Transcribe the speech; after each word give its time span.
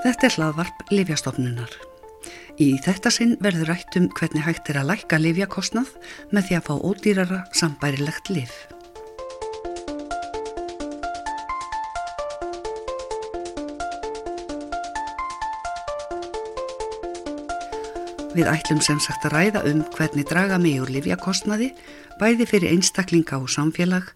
Þetta 0.00 0.30
er 0.30 0.34
hlaðvarp 0.38 0.78
Livjastofnunar. 0.88 1.72
Í 2.56 2.70
þetta 2.80 3.10
sinn 3.12 3.34
verður 3.44 3.68
rætt 3.68 3.96
um 4.00 4.06
hvernig 4.16 4.46
hægt 4.46 4.70
er 4.72 4.78
að 4.80 4.86
lækka 4.94 5.18
livjakostnað 5.20 5.90
með 6.32 6.46
því 6.46 6.56
að 6.56 6.68
fá 6.68 6.74
ódýrara 6.88 7.40
sambærilegt 7.52 8.30
liv. 8.32 8.54
Við 18.32 18.48
ætlum 18.48 18.80
sem 18.80 19.02
sagt 19.04 19.26
að 19.28 19.36
ræða 19.36 19.66
um 19.68 19.82
hvernig 19.98 20.24
draga 20.32 20.56
mig 20.62 20.80
úr 20.80 20.94
livjakostnaði, 20.96 21.74
bæði 22.16 22.48
fyrir 22.48 22.72
einstaklinga 22.72 23.36
og 23.36 23.52
samfélag 23.52 24.08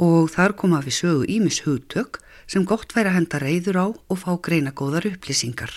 og 0.00 0.32
þar 0.32 0.56
koma 0.56 0.80
við 0.88 1.02
sögu 1.02 1.28
ímis 1.36 1.60
hugtök 1.66 2.22
sem 2.48 2.64
gott 2.64 2.94
væri 2.96 3.12
að 3.12 3.18
henda 3.18 3.40
reyður 3.42 3.78
á 3.78 3.86
og 3.92 4.18
fá 4.18 4.32
greina 4.40 4.72
góðar 4.72 5.06
upplýsingar. 5.12 5.72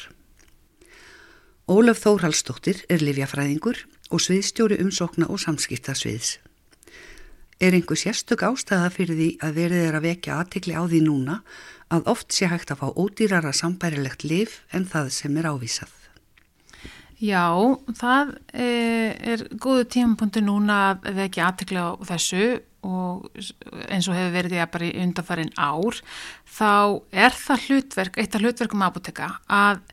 Ólaf 1.68 2.02
Þórhalsdóttir 2.04 2.82
er 2.90 3.04
livjafræðingur 3.04 3.84
og 4.12 4.24
sviðstjóri 4.24 4.80
umsókna 4.84 5.30
og 5.32 5.40
samskiptasviðs. 5.44 6.40
Er 7.62 7.78
einhver 7.78 8.00
sérstök 8.00 8.42
ástæða 8.48 8.90
fyrir 8.90 9.20
því 9.20 9.30
að 9.46 9.58
verið 9.60 9.88
er 9.88 10.00
að 10.00 10.08
vekja 10.08 10.40
aðtikli 10.42 10.74
á 10.74 10.84
því 10.88 11.04
núna 11.06 11.42
að 11.94 12.08
oft 12.16 12.34
sé 12.34 12.50
hægt 12.50 12.74
að 12.74 12.82
fá 12.82 12.88
ódýrara 12.98 13.54
sambærilegt 13.54 14.26
liv 14.26 14.62
en 14.74 14.88
það 14.90 15.12
sem 15.22 15.38
er 15.38 15.52
ávísað? 15.52 16.01
Já, 17.22 17.54
það 18.02 18.32
eh, 18.58 19.14
er 19.14 19.44
góðu 19.62 19.86
tímapunktu 19.94 20.42
núna 20.42 20.78
að 21.06 21.20
ekki 21.28 21.44
aðtekla 21.46 21.84
á 21.86 21.90
þessu 22.10 22.46
og 22.82 23.28
eins 23.94 24.08
og 24.10 24.18
hefur 24.18 24.34
verið 24.34 24.56
því 24.56 24.62
að 24.64 24.72
bara 24.74 24.88
í 24.88 25.04
undanfærin 25.04 25.52
ár, 25.54 26.00
þá 26.50 26.72
er 27.14 27.38
það 27.38 27.68
hlutverk, 27.68 28.18
eitt 28.18 28.34
af 28.38 28.42
hlutverkum 28.42 28.82
apoteka 28.88 29.30
að 29.46 29.84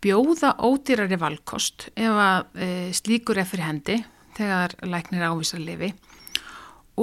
bjóða 0.00 0.54
ódýrari 0.64 1.20
valkost 1.20 1.90
ef 1.92 2.22
að 2.24 2.56
e, 2.56 2.70
slíkur 2.96 3.42
er 3.42 3.50
fyrir 3.50 3.68
hendi 3.68 3.98
þegar 4.38 4.78
læknir 4.88 5.28
ávísar 5.28 5.60
lifi 5.60 5.90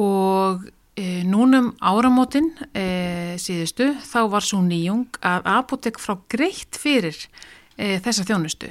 og 0.01 0.65
e, 0.97 1.21
núnum 1.29 1.75
áramótin 1.77 2.55
e, 2.73 3.37
síðustu 3.37 3.93
þá 4.01 4.21
var 4.33 4.49
svo 4.49 4.63
nýjung 4.65 5.21
að 5.21 5.51
apotek 5.59 6.01
frá 6.01 6.17
greitt 6.31 6.79
fyrir 6.79 7.27
þessa 7.75 8.23
þjónustu. 8.23 8.69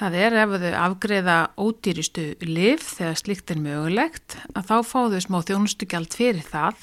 Það 0.00 0.14
er 0.16 0.34
ef 0.40 0.52
þau 0.62 0.70
afgreða 0.80 1.32
ódýristu 1.60 2.22
liv 2.48 2.80
þegar 2.80 3.18
slikt 3.20 3.50
er 3.52 3.58
mögulegt 3.60 4.36
að 4.56 4.70
þá 4.70 4.76
fá 4.88 5.00
þau 5.12 5.18
smá 5.20 5.34
þjónustugjald 5.44 6.14
fyrir 6.16 6.46
það. 6.46 6.78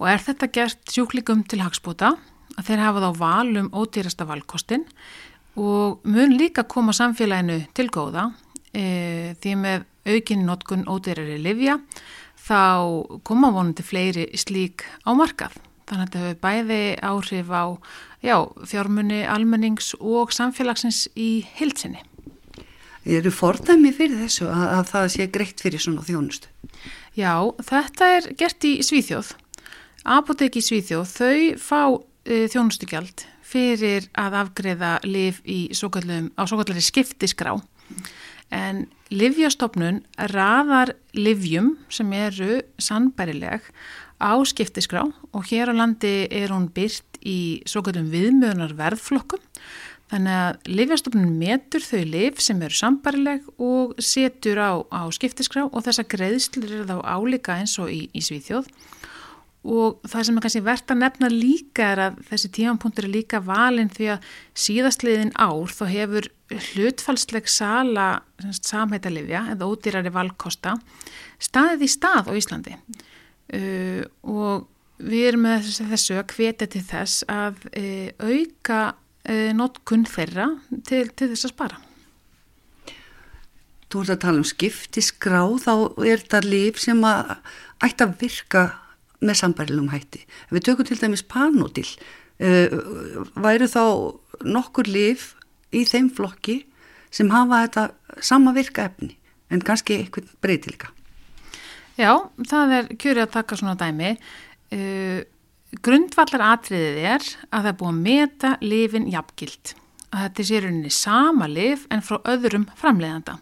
Og 0.00 0.06
er 0.08 0.22
þetta 0.24 0.46
gert 0.54 0.94
sjúklikum 0.94 1.42
til 1.44 1.58
hagspúta 1.60 2.14
að 2.56 2.70
þeir 2.70 2.80
hafa 2.86 3.02
þá 3.02 3.18
valum 3.18 3.68
ódýrasta 3.76 4.24
valkostin 4.24 4.86
og 5.60 6.00
mun 6.08 6.32
líka 6.38 6.64
koma 6.64 6.94
samfélaginu 6.96 7.66
til 7.76 7.90
góða. 7.92 8.30
E, 8.72 9.36
því 9.42 9.52
með 9.60 9.84
aukinni 10.08 10.46
notkun 10.48 10.86
ódýrari 10.88 11.36
livja 11.36 11.76
þá 12.40 13.20
koma 13.28 13.50
vonandi 13.52 13.84
fleiri 13.84 14.24
slík 14.40 14.86
á 15.04 15.12
markað. 15.12 15.58
Þannig 15.84 16.00
að 16.00 16.08
þetta 16.08 16.24
hefur 16.24 16.40
bæði 16.46 16.80
áhrif 17.04 17.52
á 17.52 17.64
já, 18.24 18.38
fjármunni, 18.72 19.20
almennings 19.28 19.92
og 20.00 20.32
samfélagsins 20.32 21.10
í 21.12 21.44
hilsinni 21.58 22.00
eru 23.04 23.32
fordæmi 23.34 23.92
fyrir 23.94 24.22
þessu 24.24 24.48
að, 24.50 24.66
að 24.78 24.84
það 24.92 25.08
sé 25.14 25.28
greitt 25.34 25.62
fyrir 25.64 25.82
svona 25.82 26.04
þjónustu? 26.06 26.50
Já, 27.18 27.34
þetta 27.66 28.10
er 28.16 28.30
gert 28.40 28.64
í 28.68 28.76
Svíþjóð. 28.86 29.34
Apoteki 30.08 30.62
Svíþjóð, 30.64 31.10
þau 31.12 31.36
fá 31.60 31.82
e, 32.24 32.46
þjónustugjald 32.52 33.26
fyrir 33.52 34.08
að 34.18 34.38
afgreða 34.40 34.96
liv 35.04 35.42
á 35.44 35.74
svo 35.76 35.90
kallari 35.92 36.82
skiptisgrá. 36.82 37.58
En 38.52 38.86
livjastofnun 39.12 40.02
raðar 40.32 40.94
livjum 41.16 41.76
sem 41.92 42.10
eru 42.16 42.60
sannbærileg 42.80 43.64
á 44.22 44.32
skiptisgrá 44.46 45.04
og 45.08 45.48
hér 45.50 45.72
á 45.72 45.74
landi 45.76 46.28
er 46.30 46.52
hún 46.52 46.68
byrt 46.72 47.20
í 47.24 47.62
svo 47.68 47.82
kallum 47.84 48.10
viðmjöðunar 48.12 48.76
verðflokkum 48.78 49.42
Þannig 50.12 50.34
að 50.36 50.66
Livjastofnun 50.68 51.36
metur 51.40 51.84
þau 51.86 52.02
liv 52.04 52.40
sem 52.44 52.58
eru 52.60 52.76
sambarileg 52.76 53.46
og 53.56 53.94
setur 53.96 54.58
á, 54.60 54.72
á 54.92 55.08
skiptiskrá 55.08 55.64
og 55.64 55.86
þessa 55.86 56.04
greiðslir 56.04 56.68
eru 56.68 56.88
þá 56.90 56.98
álíka 57.00 57.56
eins 57.56 57.78
og 57.80 57.88
í, 57.88 58.02
í 58.12 58.20
Svíþjóð. 58.20 58.68
Og 59.72 60.02
það 60.10 60.26
sem 60.26 60.36
er 60.36 60.44
kannski 60.44 60.62
verðt 60.66 60.92
að 60.92 61.00
nefna 61.00 61.30
líka 61.32 61.86
er 61.94 62.02
að 62.08 62.20
þessi 62.28 62.50
tímanpunktur 62.58 63.06
er 63.06 63.14
líka 63.14 63.40
valinn 63.46 63.92
því 63.94 64.10
að 64.16 64.28
síðastliðin 64.58 65.32
ár 65.38 65.72
þá 65.72 65.84
hefur 65.94 66.28
hlutfallsleg 66.50 67.48
sala 67.48 68.08
samhættalifja 68.58 69.46
eða 69.54 69.68
ódýrari 69.70 70.12
valkosta 70.12 70.74
staðið 71.40 71.86
í 71.86 71.92
stað 71.94 72.28
á 72.28 72.32
Íslandi. 72.36 72.76
Uh, 73.52 74.02
og 74.28 74.66
við 75.02 75.30
erum 75.30 75.46
með 75.46 75.70
þessu 75.92 76.18
að 76.18 76.34
hvetja 76.36 76.68
til 76.74 76.82
þess 76.90 77.24
að 77.30 77.62
uh, 77.72 78.10
auka 78.18 78.82
e, 79.24 79.52
notkun 79.56 80.06
þeirra 80.08 80.48
til, 80.86 81.06
til 81.14 81.30
þess 81.32 81.48
að 81.48 81.54
spara. 81.54 81.80
Þú 83.92 84.02
ert 84.02 84.14
að 84.14 84.22
tala 84.24 84.40
um 84.40 84.48
skiptisgrá, 84.48 85.42
þá 85.60 85.74
er 86.06 86.22
þetta 86.22 86.42
líf 86.46 86.80
sem 86.80 87.02
að 87.04 87.34
ætti 87.84 88.06
að 88.06 88.16
virka 88.22 88.64
með 89.22 89.38
sambarilum 89.42 89.92
hætti. 89.92 90.24
Ef 90.48 90.56
við 90.56 90.66
tökum 90.68 90.88
til 90.88 90.98
dæmis 91.02 91.24
panodil, 91.28 91.88
e, 92.40 92.68
væru 93.36 93.68
þá 93.70 93.84
nokkur 94.48 94.88
líf 94.88 95.32
í 95.72 95.84
þeim 95.88 96.10
flokki 96.12 96.62
sem 97.12 97.30
hafa 97.32 97.66
þetta 97.66 98.22
sama 98.24 98.54
virka 98.56 98.88
efni, 98.88 99.14
en 99.52 99.60
kannski 99.64 100.00
eitthvað 100.00 100.32
breytilika. 100.44 100.92
Já, 102.00 102.16
það 102.48 102.74
er 102.78 102.90
kjörið 102.96 103.26
að 103.26 103.34
taka 103.34 103.58
svona 103.60 103.76
dæmi. 103.76 104.14
Uh, 104.72 105.20
Grundvallar 105.80 106.44
atriðið 106.52 106.98
er 107.14 107.24
að 107.48 107.62
það 107.62 107.70
er 107.70 107.78
búið 107.80 107.92
að 107.92 108.02
meta 108.02 108.50
lifin 108.60 109.08
jafngild. 109.08 109.72
Að 110.12 110.26
þetta 110.26 110.44
sé 110.48 110.60
rauninni 110.60 110.92
sama 110.92 111.48
lif 111.48 111.86
en 111.88 112.04
frá 112.04 112.18
öðrum 112.28 112.68
framleiðanda. 112.76 113.38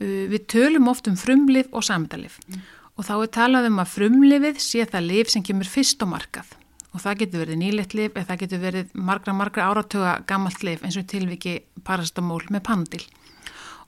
Uh, 0.00 0.28
við 0.32 0.46
tölum 0.52 0.90
oft 0.92 1.08
um 1.08 1.16
frumlif 1.16 1.72
og 1.72 1.84
samdalif 1.84 2.38
mm. 2.48 2.60
og 2.96 3.04
þá 3.08 3.14
er 3.18 3.32
talað 3.36 3.68
um 3.68 3.80
að 3.82 3.92
frumlifið 3.96 4.60
sé 4.64 4.86
það 4.88 5.08
lif 5.08 5.32
sem 5.32 5.44
kemur 5.44 5.68
fyrst 5.68 6.00
á 6.00 6.06
markað 6.08 6.54
og 6.90 7.02
það 7.02 7.20
getur 7.22 7.44
verið 7.44 7.60
nýlegt 7.60 7.94
lif 7.94 8.14
eða 8.16 8.28
það 8.30 8.40
getur 8.42 8.62
verið 8.64 8.94
margra 8.98 9.34
margra 9.36 9.66
áratöga 9.70 10.14
gammalt 10.28 10.64
lif 10.66 10.82
eins 10.84 10.98
og 10.98 11.06
tilviki 11.10 11.60
parastamól 11.86 12.42
með 12.50 12.64
panodil. 12.66 13.02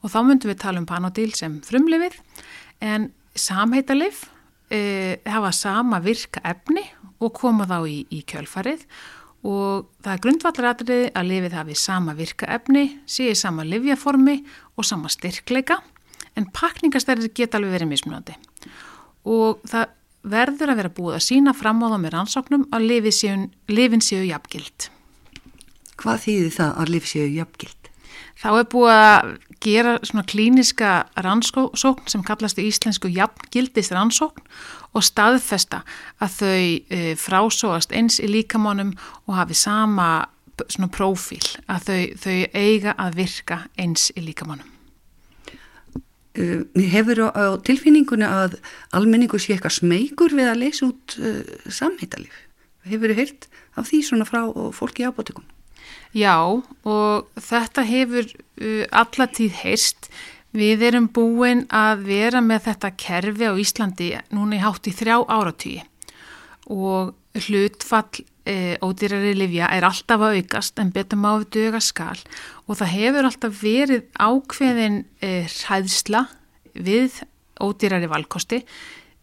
Og 0.03 0.13
þá 0.13 0.21
myndum 0.27 0.53
við 0.53 0.61
tala 0.63 0.83
um 0.83 0.87
panodil 0.87 1.33
sem 1.35 1.59
frumlifið 1.67 2.19
en 2.83 3.09
samheitalif 3.39 4.25
e, 4.71 5.19
hafa 5.27 5.53
sama 5.55 6.01
virka 6.03 6.43
efni 6.47 6.85
og 7.02 7.02
koma 7.31 7.69
þá 7.71 7.79
í, 7.87 7.99
í 8.11 8.23
kjölfarið 8.27 8.85
og 9.47 9.89
það 10.03 10.13
er 10.13 10.23
grundvallaratriði 10.27 11.09
að 11.19 11.31
lifið 11.31 11.57
hafi 11.59 11.79
sama 11.79 12.15
virka 12.19 12.47
efni, 12.55 12.85
séu 13.07 13.35
sama 13.39 13.65
livjaformi 13.67 14.39
og 14.79 14.87
sama 14.87 15.11
styrkleika 15.11 15.81
en 16.39 16.47
pakningastærðir 16.55 17.35
geta 17.35 17.59
alveg 17.59 17.77
verið 17.77 17.93
mismunandi 17.93 18.39
og 19.29 19.63
það 19.69 19.91
verður 20.23 20.73
að 20.73 20.81
vera 20.81 20.95
búið 20.95 21.17
að 21.19 21.25
sína 21.27 21.55
fram 21.57 21.83
á 21.83 21.87
þá 21.91 21.99
með 21.99 22.15
rannsóknum 22.17 22.67
að 22.75 22.87
lifin 23.67 24.05
séu 24.05 24.23
jafngild. 24.27 24.89
Hvað 25.99 26.21
þýðir 26.27 26.55
það 26.57 26.77
að 26.83 26.93
lif 26.95 27.09
séu 27.11 27.27
jafngild? 27.31 27.91
Þá 28.39 28.49
er 28.53 28.69
búið 28.71 28.93
að 28.95 29.33
gera 29.63 29.97
svona 30.03 30.25
klíniska 30.29 30.93
rannsókn 31.25 32.11
sem 32.11 32.25
kallast 32.27 32.59
í 32.61 32.67
íslensku 32.69 33.11
jafngildist 33.13 33.95
rannsókn 33.95 34.45
og 34.93 35.07
staðfesta 35.07 35.83
að 36.23 36.37
þau 36.39 36.59
e, 36.59 37.01
frásóast 37.21 37.95
eins 37.97 38.19
í 38.21 38.29
líkamánum 38.31 38.93
og 39.27 39.39
hafi 39.39 39.57
sama 39.57 40.11
svona 40.69 40.91
profíl 40.93 41.43
að 41.71 41.89
þau, 41.89 42.03
þau 42.25 42.37
eiga 42.53 42.95
að 43.01 43.19
virka 43.23 43.59
eins 43.81 44.11
í 44.17 44.25
líkamánum. 44.27 44.69
Uh, 46.33 46.63
hefur 46.89 47.27
á 47.29 47.61
tilfinningunni 47.61 48.25
að 48.25 48.55
almenningu 48.97 49.37
sé 49.37 49.53
eitthvað 49.53 49.75
smeykur 49.83 50.33
við 50.33 50.49
að 50.49 50.63
leysa 50.63 50.87
út 50.87 51.17
uh, 51.21 51.43
samhættalif? 51.69 52.39
Hefur 52.89 53.13
þið 53.13 53.21
heyrt 53.21 53.49
af 53.77 53.91
því 53.91 54.01
svona 54.07 54.29
frá 54.29 54.41
fólki 54.73 55.05
ábátökum? 55.05 55.45
Já 56.13 56.37
og 56.39 57.41
þetta 57.41 57.87
hefur 57.89 58.29
uh, 58.29 58.85
allatíð 58.91 59.57
heyrst. 59.63 60.11
Við 60.53 60.83
erum 60.85 61.09
búin 61.09 61.65
að 61.73 62.05
vera 62.11 62.43
með 62.45 62.67
þetta 62.67 62.91
kerfi 63.01 63.49
á 63.49 63.57
Íslandi 63.57 64.11
núna 64.37 64.59
í 64.59 64.61
hátt 64.61 64.91
í 64.91 64.93
þrjá 64.93 65.23
áratýi 65.25 65.79
og 66.69 67.15
hlutfall 67.47 68.21
e, 68.45 68.77
ódýrari 68.85 69.33
livja 69.37 69.71
er 69.73 69.87
alltaf 69.87 70.23
að 70.23 70.43
aukast 70.43 70.81
en 70.83 70.93
betur 70.95 71.21
máið 71.23 71.47
döga 71.57 71.81
skal 71.83 72.19
og 72.67 72.79
það 72.79 72.93
hefur 72.93 73.29
alltaf 73.29 73.63
verið 73.63 74.05
ákveðin 74.21 74.99
e, 75.25 75.33
hræðsla 75.49 76.27
við 76.73 77.23
ódýrari 77.63 78.11
valkosti. 78.11 78.63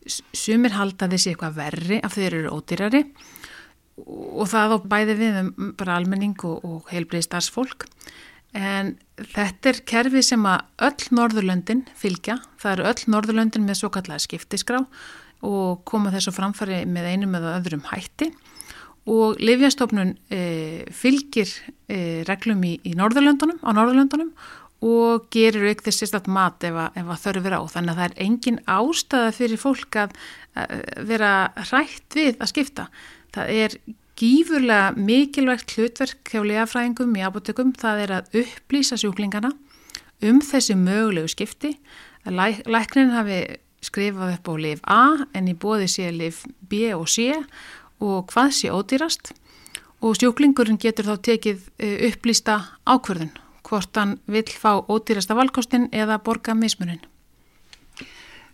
Sumir 0.10 0.74
halda 0.74 1.10
þessi 1.12 1.34
eitthvað 1.34 1.58
verri 1.60 2.02
af 2.02 2.16
þeir 2.18 2.40
eru 2.42 2.58
ódýrari 2.58 3.04
og 4.06 4.50
það 4.50 4.76
á 4.76 4.78
bæði 4.94 5.16
við 5.20 5.40
um 5.44 5.72
bara 5.80 6.00
almenning 6.00 6.36
og, 6.48 6.66
og 6.66 6.92
heilbrið 6.94 7.28
starfsfólk 7.28 7.88
en 8.58 8.96
þetta 9.36 9.72
er 9.72 9.82
kerfi 9.88 10.24
sem 10.26 10.46
að 10.50 10.86
öll 10.88 11.10
Norðurlöndin 11.20 11.84
fylgja, 11.98 12.40
það 12.62 12.72
eru 12.76 12.88
öll 12.90 13.12
Norðurlöndin 13.14 13.66
með 13.68 13.82
svo 13.82 13.92
kallega 13.94 14.24
skiptiskrá 14.24 14.82
og 15.46 15.84
koma 15.88 16.12
þessu 16.14 16.34
framfæri 16.36 16.82
með 16.90 17.12
einum 17.14 17.36
eða 17.38 17.58
öðrum 17.60 17.86
hætti 17.92 18.32
og 19.10 19.40
Livjastofnun 19.42 20.16
e, 20.30 20.42
fylgir 20.94 21.52
e, 21.90 22.24
reglum 22.28 22.64
í, 22.68 22.76
í 22.86 22.96
Norðurlöndunum, 22.98 23.62
á 23.64 23.70
Norðurlöndunum 23.74 24.34
og 24.86 25.28
gerir 25.34 25.68
auk 25.70 25.82
þess 25.84 26.04
sérstatt 26.04 26.30
mat 26.32 26.64
ef 26.64 26.78
að, 26.80 27.00
að 27.02 27.24
þörfur 27.24 27.56
á. 27.60 27.62
Þannig 27.74 27.92
að 27.94 28.00
það 28.00 28.06
er 28.06 28.20
engin 28.26 28.60
ástæða 28.64 29.32
fyrir 29.36 29.60
fólk 29.60 29.98
að, 30.00 30.14
að 30.56 30.76
vera 31.10 31.32
hrætt 31.58 32.16
við 32.16 32.38
að 32.38 32.52
skipta. 32.54 32.86
Það 33.36 33.56
er 33.64 33.78
gífurlega 34.20 34.92
mikilvægt 34.98 35.76
hlutverk 35.78 36.32
hjá 36.34 36.44
legafræðingum 36.44 37.16
í 37.16 37.24
apotekum. 37.26 37.74
Það 37.78 38.04
er 38.04 38.14
að 38.18 38.38
upplýsa 38.44 39.00
sjúklingana 39.00 39.54
um 40.26 40.42
þessi 40.44 40.76
mögulegu 40.76 41.32
skipti. 41.32 41.76
Læk, 42.28 42.66
læknin 42.68 43.14
hafi 43.16 43.42
skrifað 43.86 44.36
upp 44.36 44.50
á 44.52 44.54
liv 44.60 44.82
A 44.84 45.04
en 45.34 45.48
í 45.48 45.56
bóði 45.56 45.88
sé 45.88 46.10
liv 46.12 46.42
B 46.60 46.90
og 46.96 47.08
C 47.08 47.32
og 48.04 48.32
hvað 48.32 48.52
sé 48.56 48.72
ódýrast 48.76 49.32
og 50.04 50.18
sjúklingurinn 50.20 50.80
getur 50.80 51.08
þá 51.08 51.16
tekið 51.30 51.64
eh, 51.80 52.10
upplýsta 52.10 52.58
ákverðun 52.88 53.32
hvort 53.70 53.96
hann 54.00 54.18
vil 54.28 54.48
fá 54.50 54.82
ódýrasta 54.82 55.38
valkostin 55.38 55.90
eða 55.94 56.20
borga 56.24 56.56
mismunin. 56.58 57.02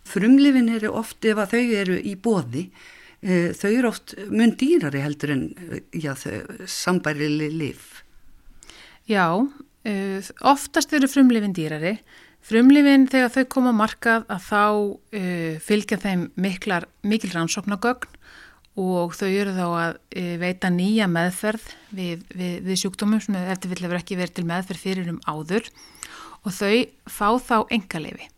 Frumlifin 0.06 0.70
eru 0.70 0.92
oft 0.94 1.26
ef 1.26 1.40
að 1.42 1.56
þau 1.56 1.76
eru 1.82 1.98
í 1.98 2.14
bóði 2.16 2.68
þau 3.26 3.72
eru 3.72 3.90
oft 3.90 4.14
mun 4.30 4.54
dýrari 4.60 5.02
heldur 5.02 5.34
en 5.34 5.46
eh, 5.82 6.44
sambærili 6.70 7.50
liv. 7.50 7.82
Já, 9.10 9.26
oftast 10.42 10.94
eru 10.98 11.10
frumlifin 11.10 11.54
dýrari 11.54 12.00
Frumlifin 12.46 13.08
þegar 13.10 13.32
þau 13.34 13.46
koma 13.50 13.72
markað 13.74 14.28
að 14.30 14.44
þá 14.46 14.60
uh, 14.62 15.56
fylgja 15.66 15.98
þeim 15.98 16.28
miklar, 16.38 16.86
mikil 17.02 17.32
rannsóknagögn 17.34 18.12
og 18.78 19.16
þau 19.18 19.30
eru 19.32 19.56
þá 19.56 19.64
að 19.66 19.96
uh, 19.98 20.36
veita 20.44 20.70
nýja 20.70 21.08
meðferð 21.10 21.66
við, 21.98 22.22
við, 22.38 22.60
við 22.68 22.80
sjúkdómum 22.84 23.24
sem 23.24 23.40
eftir 23.40 23.74
vill 23.74 23.82
hefur 23.82 23.98
ekki 23.98 24.20
verið 24.20 24.38
til 24.38 24.46
meðferð 24.52 24.84
fyrir 24.84 25.10
um 25.16 25.18
áður 25.26 25.72
og 26.46 26.54
þau 26.54 26.76
fá 27.10 27.30
þá 27.48 27.58
engaleifi 27.74 28.30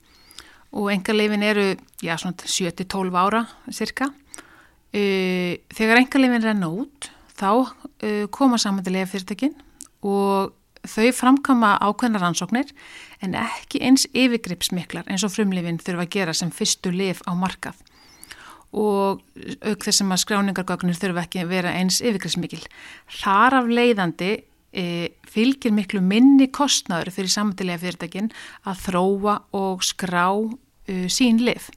og 0.72 0.88
engalefin 0.94 1.44
eru 1.44 1.68
já, 2.00 2.16
7-12 2.16 3.12
ára 3.12 3.44
cirka. 3.76 4.14
Uh, 4.96 5.60
þegar 5.76 6.00
engaleifin 6.02 6.46
renna 6.46 6.72
út 6.72 7.12
þá 7.38 7.70
koma 8.34 8.58
samandilega 8.62 9.06
fyrirtökin 9.10 9.52
og 10.06 10.54
þau 10.88 11.10
framkama 11.14 11.76
ákveðna 11.82 12.22
rannsóknir 12.22 12.72
en 13.26 13.36
ekki 13.38 13.82
eins 13.86 14.08
yfirgripsmiklar 14.14 15.08
eins 15.10 15.26
og 15.26 15.34
frumlifin 15.34 15.80
þurfa 15.82 16.06
að 16.06 16.14
gera 16.14 16.36
sem 16.38 16.54
fyrstu 16.54 16.94
lif 16.94 17.22
á 17.26 17.34
markað 17.38 17.78
og 18.78 19.24
auk 19.64 19.86
þessum 19.86 20.12
að 20.12 20.24
skráningargögnir 20.26 21.00
þurfa 21.00 21.24
ekki 21.24 21.42
að 21.44 21.52
vera 21.54 21.74
eins 21.80 22.02
yfirgripsmikil. 22.04 22.64
Þar 23.22 23.62
af 23.62 23.70
leiðandi 23.72 24.32
e, 24.76 24.86
fylgir 25.28 25.74
miklu 25.76 26.02
minni 26.04 26.50
kostnaður 26.54 27.14
fyrir 27.16 27.32
samtilega 27.32 27.82
fyrirtækin 27.86 28.32
að 28.68 28.82
þróa 28.88 29.38
og 29.58 29.86
skrá 29.88 30.28
e, 30.36 31.08
sín 31.12 31.40
lif. 31.48 31.72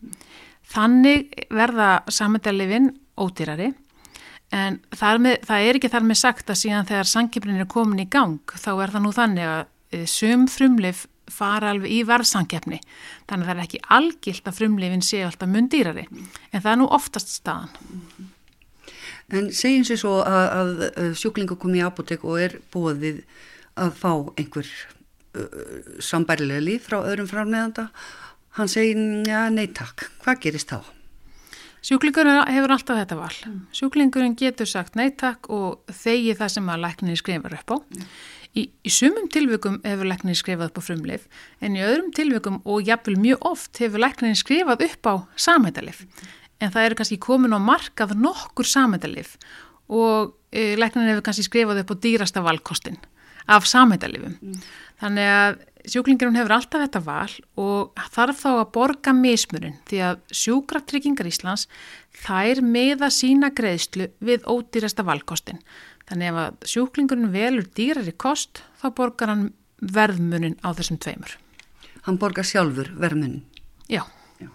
Þannig 0.71 1.33
verða 1.51 1.93
samtilega 2.13 2.59
lifin 2.59 2.91
ódýrari 3.21 3.73
en 4.55 4.81
með, 5.23 5.39
það 5.47 5.65
er 5.67 5.79
ekki 5.79 5.91
þar 5.93 6.07
með 6.07 6.19
sagt 6.21 6.51
að 6.51 6.61
síðan 6.65 6.89
þegar 6.89 7.11
sankjöfnin 7.11 7.63
er 7.63 7.71
komin 7.71 8.03
í 8.03 8.09
gang 8.11 8.55
þá 8.59 8.71
er 8.75 8.93
það 8.95 9.05
nú 9.05 9.13
þannig 9.15 9.47
að 9.47 9.61
e, 9.95 10.03
sum 10.11 10.47
frumlif 10.51 11.07
fara 11.31 11.71
alveg 11.71 11.95
í 11.95 12.01
varðsankjöfni 12.09 12.81
þannig 13.31 13.45
að 13.45 13.49
það 13.49 13.55
er 13.55 13.63
ekki 13.65 13.83
algilt 13.97 14.51
að 14.51 14.59
frumlifin 14.59 15.05
sé 15.07 15.23
alltaf 15.27 15.51
mundýrari 15.51 16.07
en 16.11 16.59
það 16.59 16.71
er 16.73 16.81
nú 16.81 16.89
oftast 16.91 17.31
staðan. 17.37 17.71
En 19.31 19.53
segjum 19.55 19.87
sér 19.87 20.01
svo 20.01 20.17
að, 20.27 20.89
að 20.99 21.13
sjúklingu 21.19 21.55
kom 21.61 21.77
í 21.79 21.85
apotek 21.87 22.25
og 22.27 22.41
er 22.43 22.57
bóðið 22.75 23.21
að 23.79 23.93
fá 24.01 24.11
einhver 24.35 24.67
uh, 24.67 25.47
sambærlega 26.03 26.65
líf 26.65 26.89
frá 26.89 26.99
öðrum 27.05 27.31
framleðanda 27.31 27.87
hann 28.59 28.71
segir, 28.71 28.99
já, 29.27 29.45
nei 29.53 29.69
takk, 29.75 30.09
hvað 30.25 30.43
gerist 30.47 30.73
þá? 30.73 30.81
Sjúklingurinn 31.81 32.43
hefur 32.53 32.75
alltaf 32.75 32.99
þetta 32.99 33.17
val. 33.17 33.33
Mm. 33.47 33.61
Sjúklingurinn 33.73 34.37
getur 34.37 34.69
sagt 34.69 34.99
neittak 35.01 35.49
og 35.53 35.81
þegi 36.03 36.35
það 36.37 36.53
sem 36.57 36.69
að 36.69 36.83
lækninni 36.85 37.17
skrifar 37.17 37.57
upp 37.57 37.73
á. 37.73 37.77
Mm. 37.81 38.11
Í, 38.51 38.65
í 38.85 38.91
sumum 38.93 39.31
tilveikum 39.33 39.79
hefur 39.87 40.11
lækninni 40.11 40.37
skrifað 40.37 40.73
upp 40.73 40.83
á 40.83 40.83
frumlif 40.83 41.25
en 41.63 41.79
í 41.79 41.85
öðrum 41.87 42.11
tilveikum 42.17 42.59
og 42.67 42.85
jafnvel 42.85 43.17
mjög 43.23 43.47
oft 43.49 43.81
hefur 43.81 44.03
lækninni 44.03 44.37
skrifað 44.37 44.85
upp 44.91 45.09
á 45.09 45.15
samhættalif. 45.41 46.03
Mm. 46.05 46.37
En 46.61 46.75
það 46.75 46.89
eru 46.89 47.01
kannski 47.01 47.21
komin 47.23 47.57
á 47.57 47.61
markað 47.63 48.13
nokkur 48.19 48.69
samhættalif 48.69 49.39
og 49.89 50.35
e, 50.53 50.75
lækninni 50.77 51.15
hefur 51.15 51.25
kannski 51.31 51.47
skrifað 51.49 51.81
upp 51.85 51.95
á 51.97 52.03
dýrasta 52.05 52.45
valkostin 52.45 53.01
af 53.51 53.65
samhættalifum. 53.71 54.37
Þannig 55.01 55.33
að 55.33 55.63
sjúklingurinn 55.89 56.37
hefur 56.39 56.55
alltaf 56.57 56.83
þetta 56.85 57.01
val 57.05 57.33
og 57.61 58.03
þarf 58.15 58.43
þá 58.43 58.51
að 58.53 58.73
borga 58.75 59.15
mismurinn 59.17 59.79
því 59.89 60.03
að 60.09 60.21
sjúkratryggingar 60.41 61.31
Íslands 61.31 61.67
þær 62.25 62.61
meða 62.67 63.11
sína 63.15 63.53
greiðslu 63.55 64.11
við 64.21 64.45
ódýrasta 64.51 65.07
valkostin. 65.07 65.63
Þannig 66.11 66.33
ef 66.33 66.41
að 66.43 66.69
sjúklingurinn 66.73 67.33
velur 67.33 67.69
dýrari 67.77 68.13
kost 68.13 68.63
þá 68.83 68.89
borgar 68.99 69.33
hann 69.33 69.51
verðmunin 69.81 70.59
á 70.61 70.75
þessum 70.77 71.01
tveimur. 71.01 71.37
Hann 72.05 72.21
borgar 72.21 72.45
sjálfur 72.49 72.93
verðmunin? 73.01 73.45
Já. 73.89 74.05
Já. 74.41 74.51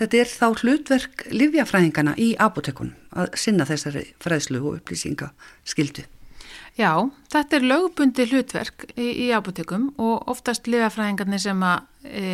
Þetta 0.00 0.20
er 0.22 0.32
þá 0.32 0.46
hlutverk 0.62 1.26
livjafræðingana 1.32 2.16
í 2.20 2.34
apotekunum 2.40 2.96
að 3.16 3.36
sinna 3.40 3.68
þessari 3.68 4.04
fræðslu 4.22 4.62
og 4.62 4.78
upplýsinga 4.80 5.32
skildu. 5.64 6.04
Já, 6.76 7.08
þetta 7.32 7.56
er 7.56 7.64
lögbundi 7.64 8.26
hlutverk 8.28 8.84
í, 9.00 9.06
í 9.24 9.26
apotekum 9.32 9.88
og 9.96 10.26
oftast 10.28 10.66
lifjafræðingarnir 10.68 11.40
sem 11.40 11.62
að, 11.64 11.86
e, 12.04 12.24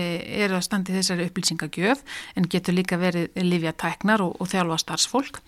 eru 0.43 0.57
að 0.59 0.65
standi 0.67 0.97
þessari 0.97 1.29
upplýsingagjöf 1.29 2.03
en 2.35 2.49
getur 2.51 2.75
líka 2.75 2.99
verið 2.99 3.39
lifjatæknar 3.39 4.25
og, 4.25 4.35
og 4.43 4.51
þjálfa 4.51 4.81
starfsfólk. 4.83 5.39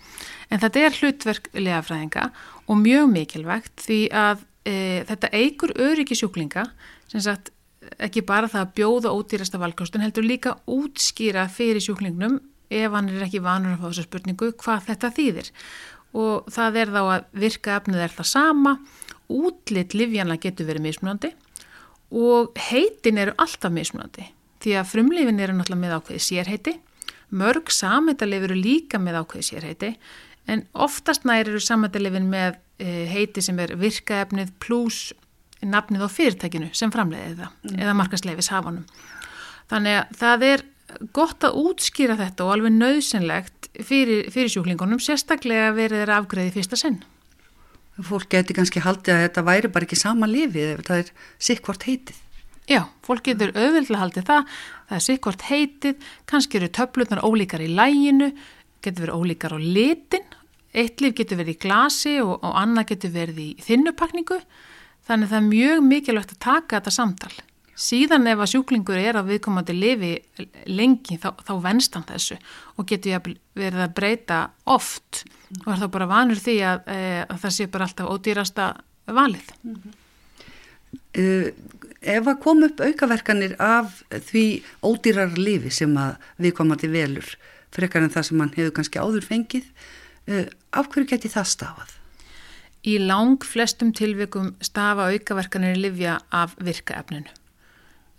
En 0.47 0.63
þetta 0.63 0.85
er 0.87 0.95
hlutverk 1.01 1.51
lifjafræðinga 1.57 2.29
og 2.71 2.79
mjög 2.79 3.11
mikilvægt 3.17 3.83
því 3.83 3.99
að 4.15 4.47
e, 4.63 4.77
þetta 5.11 5.33
eigur 5.35 5.75
öryggisjúklinga 5.75 6.69
sem 7.11 7.27
sagt 7.27 7.51
ekki 7.99 8.23
bara 8.25 8.47
það 8.47 8.63
að 8.63 8.73
bjóða 8.79 9.11
ódýrasta 9.11 9.59
valkostun 9.59 10.07
heldur 10.07 10.23
líka 10.23 10.55
útskýra 10.71 11.49
fyrir 11.51 11.83
sjúklingnum 11.83 12.39
ef 12.71 12.95
hann 12.95 13.11
er 13.11 13.27
ekki 13.27 13.43
vanur 13.45 13.75
að 13.75 13.83
fá 13.83 13.89
þessu 13.89 14.05
spurningu 14.07 14.53
hvað 14.61 14.87
þetta 14.87 15.11
þýðir 15.19 15.51
og 16.15 16.47
það 16.53 16.79
er 16.81 16.93
þá 16.95 17.01
að 17.03 17.25
virka 17.43 17.75
efnið 17.79 18.05
er 18.05 18.15
það 18.15 18.29
sama, 18.31 18.77
útlitt 19.31 19.95
livjana 19.97 20.37
getur 20.41 20.69
verið 20.69 20.85
mismunandi 20.85 21.31
og 22.15 22.57
heitin 22.67 23.19
eru 23.21 23.33
alltaf 23.41 23.73
mismunandi 23.73 24.27
því 24.63 24.75
að 24.79 24.91
frumlifin 24.91 25.41
eru 25.41 25.55
náttúrulega 25.57 25.81
með 25.81 25.95
ákveði 25.99 26.21
sérheiti, 26.25 26.75
mörg 27.35 27.71
samhættalif 27.73 28.45
eru 28.47 28.57
líka 28.57 29.01
með 29.01 29.19
ákveði 29.21 29.47
sérheiti 29.49 29.91
en 30.49 30.63
oftast 30.73 31.25
nær 31.25 31.49
eru 31.49 31.61
samhættalifin 31.61 32.29
með 32.29 32.59
e, 32.79 33.05
heiti 33.09 33.43
sem 33.45 33.59
er 33.61 33.75
virkaefnið 33.79 34.53
pluss 34.61 35.11
nafnið 35.65 36.05
á 36.05 36.09
fyrirtækinu 36.11 36.69
sem 36.77 36.93
framleiði 36.93 37.39
það 37.39 37.51
mm. 37.51 37.77
eða 37.81 37.97
markasleifis 37.97 38.51
hafanum. 38.53 38.85
Þannig 39.71 39.97
að 39.97 40.17
það 40.21 40.47
er 40.51 40.65
gott 41.15 41.45
að 41.47 41.57
útskýra 41.61 42.17
þetta 42.19 42.45
og 42.45 42.53
alveg 42.55 42.75
nöðsynlegt 42.75 43.69
fyrir, 43.83 44.29
fyrir 44.33 44.51
sjúklingunum, 44.51 45.01
sérstaklega 45.03 45.73
verið 45.75 46.03
þeirra 46.03 46.19
afgreði 46.21 46.53
fyrsta 46.55 46.79
sinn. 46.79 47.01
Fólk 48.03 48.27
getur 48.33 48.57
kannski 48.57 48.83
haldið 48.83 49.15
að 49.15 49.25
þetta 49.25 49.43
væri 49.47 49.71
bara 49.71 49.87
ekki 49.87 49.99
sama 49.99 50.27
lifið 50.27 50.73
ef 50.73 50.85
það 50.87 51.01
er 51.01 51.11
sikkvort 51.47 51.85
heitið. 51.87 52.21
Já, 52.65 52.81
fólk 53.05 53.27
getur 53.27 53.53
auðvöldlega 53.53 54.01
haldið 54.01 54.25
það, 54.27 54.53
það 54.89 54.97
er 54.97 55.03
sikkvort 55.05 55.43
heitið, 55.51 56.05
kannski 56.27 56.59
eru 56.59 56.69
töflunar 56.73 57.21
ólíkar 57.21 57.61
í 57.61 57.69
læginu, 57.69 58.31
getur 58.81 59.05
verið 59.05 59.19
ólíkar 59.21 59.53
á 59.53 59.59
litin, 59.61 60.25
eitt 60.73 61.03
lif 61.03 61.13
getur 61.15 61.39
verið 61.39 61.55
í 61.55 61.61
glasi 61.61 62.15
og, 62.23 62.39
og 62.41 62.57
annað 62.59 62.89
getur 62.95 63.13
verið 63.15 63.43
í 63.43 63.49
þinnupakningu, 63.63 64.39
þannig 65.05 65.31
það 65.31 65.39
er 65.39 65.51
mjög 65.51 65.83
mikilvægt 65.91 66.33
að 66.35 66.41
taka 66.47 66.79
þetta 66.79 66.95
samtal. 66.97 67.35
Síðan 67.75 68.27
ef 68.31 68.39
að 68.39 68.51
sjúklingur 68.53 68.99
er 68.99 69.19
að 69.19 69.33
viðkomandi 69.33 69.75
lifi 69.75 70.11
lengi 70.71 71.17
þá, 71.19 71.33
þá 71.43 71.53
venst 71.63 71.97
hann 71.97 72.07
þessu 72.07 72.37
og 72.75 72.87
getur 72.87 73.33
verið 73.55 73.81
að 73.83 73.95
breyta 73.97 74.39
oft 74.63 75.25
og 75.65 75.73
er 75.73 75.81
þá 75.83 75.87
bara 75.91 76.07
vanur 76.09 76.39
því 76.39 76.55
að, 76.71 76.87
e, 76.87 77.01
að 77.25 77.41
það 77.43 77.55
sé 77.57 77.67
bara 77.73 77.89
alltaf 77.89 78.13
ódýrasta 78.13 78.69
valið. 79.05 79.51
Mm 79.63 79.75
-hmm. 79.75 79.97
uh, 81.19 81.49
ef 82.01 82.27
að 82.27 82.39
kom 82.41 82.63
upp 82.63 82.79
aukaverkanir 82.79 83.55
af 83.59 84.01
því 84.31 84.63
ódýrar 84.81 85.37
lifi 85.37 85.69
sem 85.69 85.97
að 85.97 86.15
viðkomandi 86.37 86.87
velur 86.87 87.37
frekar 87.75 88.03
en 88.03 88.09
það 88.09 88.23
sem 88.23 88.39
hann 88.39 88.55
hefur 88.55 88.71
kannski 88.71 88.99
áður 88.99 89.27
fengið 89.27 89.67
Uh, 90.25 90.47
af 90.73 90.87
hverju 90.89 91.05
geti 91.11 91.29
það 91.29 91.49
stafað? 91.51 91.91
Í 92.85 92.95
lang 93.01 93.43
flestum 93.45 93.91
tilvikum 93.93 94.55
stafa 94.63 95.11
aukaverkanir 95.13 95.77
livja 95.77 96.17
af 96.33 96.55
virkaefninu. 96.57 97.29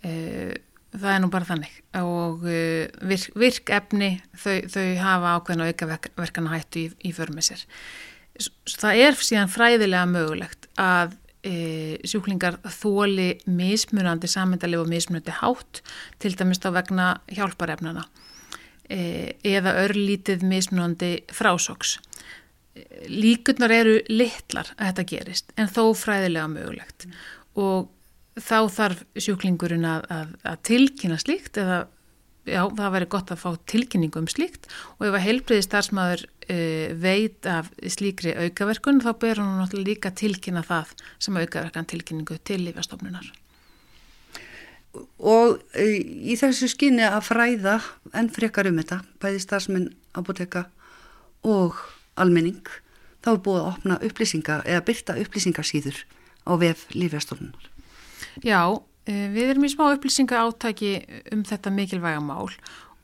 Uh, 0.05 0.53
það 0.97 1.13
er 1.13 1.21
nú 1.23 1.29
bara 1.33 1.47
þannig 1.47 1.73
og 1.99 2.43
uh, 2.47 2.83
virk, 3.09 3.31
virkefni 3.37 4.11
þau, 4.37 4.59
þau 4.71 4.85
hafa 5.01 5.33
ákveðna 5.37 5.69
aukaverkana 5.71 6.53
hættu 6.53 6.85
í, 6.85 6.89
í 7.09 7.13
förmessir. 7.15 7.63
Það 8.69 9.01
er 9.01 9.17
síðan 9.17 9.49
fræðilega 9.49 10.05
mögulegt 10.09 10.67
að 10.77 11.15
e, 11.47 11.97
sjúklingar 12.07 12.59
þóli 12.77 13.31
mismunandi 13.49 14.29
sammyndalegu 14.29 14.85
og 14.85 14.91
mismunandi 14.91 15.35
hátt 15.39 15.81
til 16.21 16.35
dæmis 16.37 16.61
þá 16.63 16.69
vegna 16.75 17.07
hjálparefnana 17.33 18.05
e, 18.89 19.33
eða 19.41 19.75
örlítið 19.85 20.45
mismunandi 20.47 21.11
frásóks. 21.33 21.97
Líkurnar 23.09 23.73
eru 23.73 23.97
litlar 24.11 24.69
að 24.77 24.91
þetta 24.91 25.07
gerist 25.13 25.53
en 25.57 25.71
þó 25.71 25.95
fræðilega 25.97 26.49
mögulegt 26.51 27.07
mm. 27.07 27.21
og 27.63 27.93
þá 28.37 28.57
þarf 28.73 29.03
sjúklingurinn 29.17 29.85
að, 29.87 30.07
að, 30.13 30.33
að 30.51 30.59
tilkynna 30.69 31.17
slíkt 31.21 31.59
eða 31.61 31.85
já, 32.47 32.61
það 32.77 32.93
væri 32.95 33.09
gott 33.11 33.33
að 33.33 33.41
fá 33.41 33.49
tilkynningu 33.69 34.21
um 34.21 34.29
slíkt 34.31 34.69
og 34.97 35.07
ef 35.09 35.17
að 35.17 35.25
heilbriði 35.25 35.65
starfsmæður 35.65 36.23
uh, 36.27 36.85
veit 37.01 37.49
af 37.49 37.69
slíkri 37.95 38.35
aukaverkun 38.45 39.01
þá 39.03 39.11
ber 39.21 39.41
hún 39.41 39.59
náttúrulega 39.59 39.91
líka 39.91 40.13
tilkynna 40.15 40.63
það 40.67 40.95
sem 41.19 41.37
aukaverkan 41.37 41.89
tilkynningu 41.89 42.39
til 42.47 42.61
lífastofnunar. 42.65 43.29
Og 45.19 45.57
uh, 45.59 45.83
í 45.83 46.37
þessu 46.39 46.69
skinni 46.71 47.05
að 47.07 47.27
fræða 47.29 47.77
enn 48.17 48.31
frekar 48.33 48.69
um 48.71 48.81
þetta, 48.81 49.01
bæði 49.21 49.43
starfsmenn, 49.43 49.89
apoteka 50.17 50.67
og 51.47 51.79
almenning, 52.17 52.63
þá 53.21 53.33
er 53.35 53.41
búið 53.45 53.63
að 53.63 53.71
opna 53.73 54.01
upplýsinga 54.07 54.61
eða 54.65 54.85
byrta 54.87 55.17
upplýsingarsýður 55.21 56.05
á 56.47 56.53
vef 56.59 56.87
lífastofnunar. 56.95 57.76
Já, 58.45 58.61
eh, 59.07 59.29
við 59.33 59.53
erum 59.53 59.65
í 59.65 59.71
smá 59.71 59.87
upplýsinga 59.93 60.43
átaki 60.43 60.91
um 61.33 61.43
þetta 61.47 61.73
mikilvæga 61.73 62.21
mál 62.21 62.51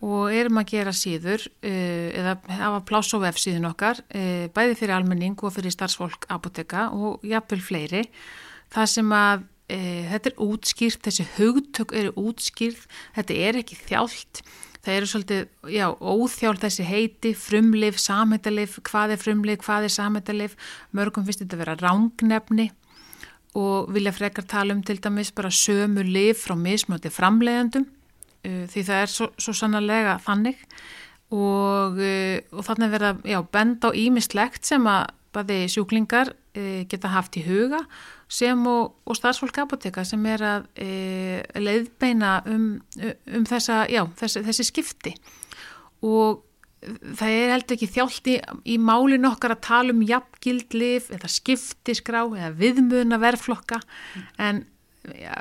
og 0.03 0.33
erum 0.35 0.59
að 0.59 0.73
gera 0.73 0.91
síður 0.91 1.45
eh, 1.63 2.11
eða 2.11 2.35
hafa 2.59 2.81
pláss 2.85 3.15
á 3.15 3.23
vefsíðun 3.23 3.69
okkar 3.71 4.03
eh, 4.09 4.49
bæði 4.53 4.75
fyrir 4.81 4.97
almenning 4.97 5.39
og 5.39 5.55
fyrir 5.55 5.71
starfsfólk 5.71 6.27
apoteka 6.29 6.89
og 6.91 7.23
jafnvel 7.23 7.63
fleiri. 7.63 8.03
Það 8.73 8.89
sem 8.89 9.15
að 9.15 9.47
e, 9.69 9.79
þetta 10.09 10.29
er 10.31 10.43
útskýrt, 10.43 11.01
þessi 11.05 11.25
hugtök 11.37 11.93
eru 11.95 12.13
útskýrt, 12.19 12.87
þetta 13.15 13.35
er 13.47 13.59
ekki 13.59 13.77
þjált, 13.77 14.41
það 14.83 14.97
eru 14.97 15.09
svolítið, 15.11 15.43
já, 15.75 15.85
óþjált 15.93 16.63
þessi 16.65 16.87
heiti, 16.89 17.33
frumlif, 17.37 17.99
samhættalif, 18.01 18.79
hvað 18.89 19.13
er 19.13 19.21
frumlif, 19.21 19.61
hvað 19.61 19.87
er 19.87 19.93
samhættalif, 19.93 20.57
mörgum 20.89 21.27
finnst 21.27 21.45
þetta 21.45 21.59
að 21.59 21.63
vera 21.63 21.77
rángnefni 21.83 22.71
og 23.59 23.91
vilja 23.93 24.13
frekar 24.13 24.45
tala 24.49 24.73
um 24.73 24.81
til 24.85 24.99
dæmis 25.01 25.31
bara 25.35 25.51
sömu 25.53 26.03
lif 26.05 26.45
frá 26.47 26.55
mismöndi 26.57 27.11
framleiðendum 27.13 27.85
uh, 27.85 28.63
því 28.69 28.85
það 28.87 29.01
er 29.01 29.11
svo, 29.11 29.29
svo 29.37 29.53
sannarlega 29.57 30.17
þannig. 30.25 30.61
Og, 31.33 31.97
uh, 31.97 32.37
og 32.53 32.65
þannig 32.67 32.93
verða 32.93 33.11
já, 33.25 33.39
benda 33.53 33.89
á 33.89 33.97
ímislegt 33.97 34.65
sem 34.69 34.87
að 34.89 35.13
bæði 35.33 35.59
sjúklingar 35.73 36.33
uh, 36.33 36.81
geta 36.89 37.13
haft 37.13 37.37
í 37.37 37.45
huga 37.45 37.83
sem 38.33 38.65
og, 38.69 38.95
og 39.05 39.17
starfsfólk 39.17 39.59
apoteka 39.61 40.01
sem 40.05 40.23
er 40.25 40.41
að 40.41 40.63
leiðbeina 41.61 42.39
um, 42.49 42.79
um 43.29 43.45
þessa, 43.45 43.83
já, 43.93 44.01
þessi, 44.17 44.41
þessi 44.47 44.65
skipti. 44.65 45.13
Og 46.01 46.41
það 47.17 47.37
er 47.37 47.53
heldur 47.53 47.77
ekki 47.77 47.89
þjált 47.95 48.29
í, 48.31 48.35
í 48.73 48.75
málin 48.81 49.29
okkar 49.29 49.55
að 49.55 49.63
tala 49.67 49.95
um 49.95 50.03
jafngildlif 50.07 51.09
eða 51.13 51.31
skiptisgrá 51.31 52.21
eða 52.25 52.51
viðmuna 52.59 53.19
verflokka 53.21 53.79
mm. 53.79 54.27
en 54.47 54.61
ja, 55.19 55.39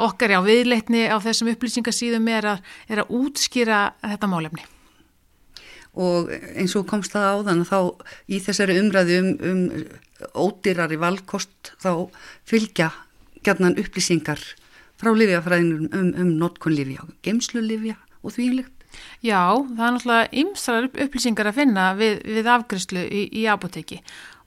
okkar 0.00 0.36
já 0.36 0.40
viðleitni 0.44 1.06
á 1.08 1.16
þessum 1.22 1.52
upplýsingasíðum 1.52 2.30
er 2.32 2.48
að, 2.54 2.70
er 2.88 3.02
að 3.02 3.12
útskýra 3.18 3.82
þetta 4.00 4.30
málefni. 4.30 4.64
Og 5.92 6.30
eins 6.32 6.72
og 6.78 6.86
komst 6.88 7.12
það 7.12 7.28
á 7.28 7.36
þann 7.50 7.66
þá 7.68 7.78
í 8.32 8.40
þessari 8.40 8.78
umræðu 8.80 9.18
um, 9.20 9.32
um 9.50 9.62
ódýrari 10.46 10.96
valkost 11.00 11.74
þá 11.82 12.08
fylgja 12.48 12.92
gætnan 13.44 13.76
upplýsingar 13.80 14.40
frá 15.00 15.10
Lífjafræðinum 15.12 15.90
um, 15.90 16.12
um 16.22 16.30
notkunlífja, 16.40 17.04
geimslulífja 17.26 17.98
og 18.22 18.36
þvílikt. 18.36 18.81
Já, 19.22 19.42
það 19.56 19.86
er 19.86 19.96
náttúrulega 19.96 20.30
ymsrar 20.42 20.88
upplýsingar 20.90 21.50
að 21.50 21.58
finna 21.60 21.88
við, 21.98 22.22
við 22.38 22.52
afgriðslu 22.56 23.02
í, 23.08 23.24
í 23.42 23.48
apoteki 23.50 24.00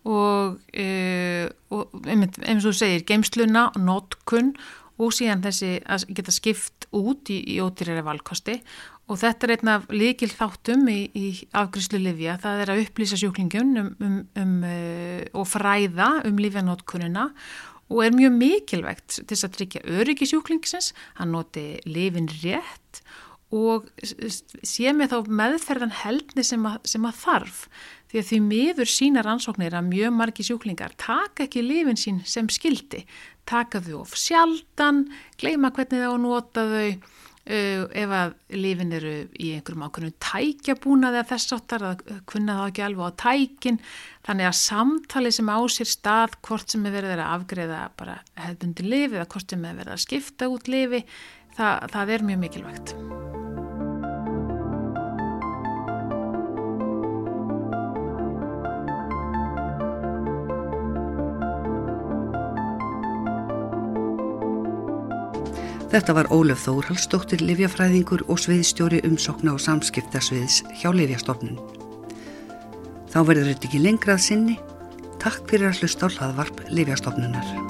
og, 0.05 0.59
e, 0.69 1.49
og 1.73 1.93
eins 2.05 2.63
og 2.63 2.71
þú 2.71 2.73
segir, 2.77 3.05
geimsluna, 3.09 3.69
notkun 3.81 4.53
og 5.01 5.13
síðan 5.15 5.43
þessi 5.43 5.77
að 5.91 6.09
geta 6.15 6.33
skipt 6.33 6.87
út 6.95 7.31
í, 7.33 7.41
í 7.55 7.59
ódýrari 7.63 8.05
valkosti. 8.05 8.59
Og 9.11 9.19
þetta 9.21 9.45
er 9.45 9.53
einn 9.53 9.69
af 9.69 9.83
líkil 9.93 10.31
þáttum 10.31 10.87
í, 10.89 10.99
í 11.13 11.25
afgriðslu 11.53 11.99
livja, 12.01 12.39
það 12.41 12.61
er 12.63 12.71
að 12.73 12.81
upplýsa 12.85 13.19
sjúklingun 13.21 13.75
um, 13.81 13.91
um, 14.01 14.15
um, 14.41 14.55
uh, 14.65 15.21
og 15.37 15.45
fræða 15.51 16.09
um 16.25 16.39
livjanótkununa 16.41 17.27
og 17.93 17.99
er 18.01 18.15
mjög 18.15 18.33
mikilvægt 18.39 19.19
til 19.19 19.27
þess 19.29 19.45
að 19.45 19.57
tryggja 19.59 19.83
öryggi 19.93 20.25
sjúklingsins, 20.31 20.93
hann 21.19 21.35
noti 21.35 21.75
lifin 21.85 22.31
rétt 22.41 23.03
og 23.03 23.24
sé 23.53 24.93
með 24.95 25.13
þá 25.13 25.35
meðferðan 25.41 25.93
heldni 26.01 26.43
sem 26.43 26.65
að, 26.65 26.79
sem 26.89 27.05
að 27.05 27.19
þarf. 27.21 27.59
Því 28.09 28.21
að 28.21 28.29
því 28.29 28.39
miður 28.45 28.89
sína 28.89 29.23
rannsóknir 29.25 29.75
að 29.77 29.91
mjög 29.91 30.15
margi 30.15 30.45
sjúklingar 30.47 30.95
taka 30.99 31.45
ekki 31.45 31.63
lifin 31.65 31.99
sín 31.99 32.23
sem 32.27 32.49
skildi 32.51 33.03
taka 33.45 33.81
þau 33.85 34.01
of 34.01 34.15
sjaldan 34.17 35.05
gleima 35.39 35.71
hvernig 35.73 36.01
þá 36.01 36.15
nota 36.21 36.65
þau 36.71 36.87
uh, 36.89 37.83
ef 37.85 38.15
að 38.19 38.33
lifin 38.57 38.95
eru 38.97 39.13
í 39.37 39.51
einhverjum 39.55 39.85
ákveðnum 39.85 40.15
tækjabúnaði 40.25 41.21
að 41.21 41.29
þess 41.33 41.55
áttar 41.59 41.87
að 41.91 42.03
kunna 42.29 42.57
þá 42.59 42.63
ekki 42.69 42.85
alveg 42.87 43.13
á 43.13 43.19
tækin. 43.25 43.79
Þannig 44.25 44.49
að 44.49 44.57
samtali 44.63 45.35
sem 45.35 45.53
á 45.53 45.59
sér 45.69 45.91
stað 45.91 46.39
hvort 46.47 46.73
sem 46.73 46.89
er 46.89 46.97
verið 46.97 47.19
að 47.19 47.35
afgreða 47.37 47.85
bara 47.99 48.19
hefðbundi 48.41 48.89
lifi 48.89 49.19
eða 49.19 49.29
hvort 49.35 49.55
sem 49.55 49.69
er 49.69 49.79
verið 49.83 49.97
að 49.97 50.03
skipta 50.07 50.51
út 50.51 50.71
lifi 50.71 51.05
það, 51.55 51.87
það 51.93 52.17
er 52.17 52.29
mjög 52.31 52.43
mikilvægt 52.47 52.97
Þetta 65.95 66.11
var 66.11 66.27
Ólef 66.27 66.65
Þórhalsdóttir, 66.65 67.39
livjafræðingur 67.47 68.25
og 68.27 68.41
sviðstjóri 68.43 68.97
umsokna 69.07 69.53
og 69.55 69.61
samskiptasviðs 69.63 70.57
hjá 70.81 70.89
Livjastofnun. 70.91 71.55
Þá 73.13 73.19
verður 73.29 73.47
þetta 73.53 73.69
ekki 73.69 73.79
lengrað 73.79 74.19
sinni. 74.25 74.57
Takk 75.23 75.47
fyrir 75.47 75.71
að 75.71 75.79
hlusta 75.85 76.11
á 76.11 76.15
hlaðvarp 76.17 76.65
Livjastofnunar. 76.67 77.64